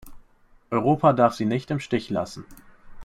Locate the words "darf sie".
1.13-1.45